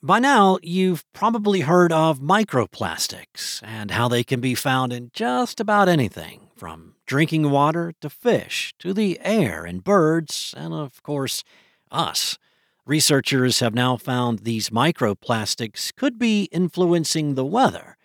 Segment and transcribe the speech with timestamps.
[0.00, 5.58] By now, you've probably heard of microplastics and how they can be found in just
[5.58, 11.42] about anything, from drinking water to fish to the air and birds, and of course,
[11.90, 12.38] us.
[12.86, 17.96] Researchers have now found these microplastics could be influencing the weather.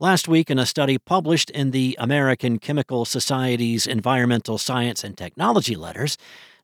[0.00, 5.76] Last week, in a study published in the American Chemical Society's Environmental Science and Technology
[5.76, 6.18] Letters,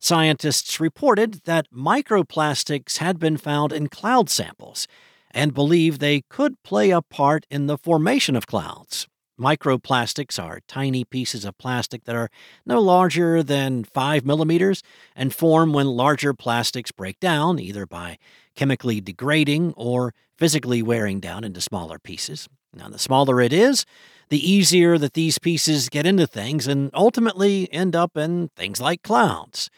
[0.04, 4.88] Scientists reported that microplastics had been found in cloud samples
[5.30, 9.06] and believe they could play a part in the formation of clouds.
[9.38, 12.30] Microplastics are tiny pieces of plastic that are
[12.66, 14.82] no larger than 5 millimeters
[15.14, 18.18] and form when larger plastics break down, either by
[18.56, 22.48] chemically degrading or physically wearing down into smaller pieces.
[22.74, 23.86] Now, the smaller it is,
[24.30, 29.04] the easier that these pieces get into things and ultimately end up in things like
[29.04, 29.70] clouds.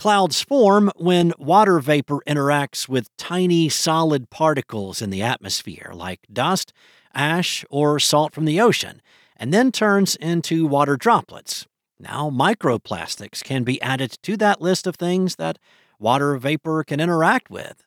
[0.00, 6.72] Clouds form when water vapor interacts with tiny solid particles in the atmosphere, like dust,
[7.12, 9.02] ash, or salt from the ocean,
[9.36, 11.66] and then turns into water droplets.
[11.98, 15.58] Now, microplastics can be added to that list of things that
[15.98, 17.84] water vapor can interact with.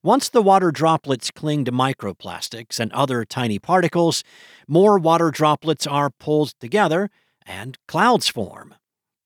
[0.00, 4.22] Once the water droplets cling to microplastics and other tiny particles,
[4.68, 7.10] more water droplets are pulled together
[7.44, 8.76] and clouds form.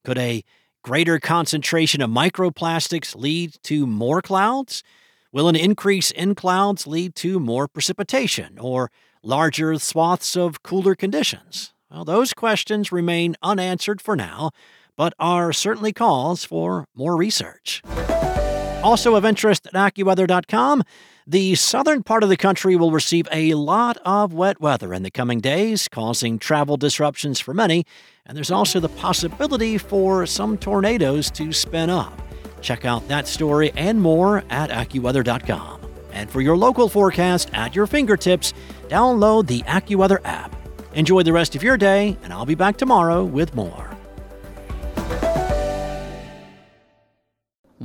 [0.03, 0.45] Could a
[0.87, 4.85] greater concentration of microplastics lead to more clouds?
[5.33, 11.75] Will an increase in clouds lead to more precipitation or larger swaths of cooler conditions?
[11.91, 14.53] Well, those questions remain unanswered for now,
[14.97, 17.83] but are certainly cause for more research.
[18.87, 20.85] Also of interest at AccuWeather.com,
[21.27, 25.11] the southern part of the country will receive a lot of wet weather in the
[25.11, 27.85] coming days, causing travel disruptions for many,
[28.25, 32.17] and there's also the possibility for some tornadoes to spin up.
[32.61, 35.81] Check out that story and more at AccuWeather.com.
[36.13, 38.55] And for your local forecast at your fingertips,
[38.87, 40.55] download the AccuWeather app.
[40.95, 43.86] Enjoy the rest of your day, and I'll be back tomorrow with more.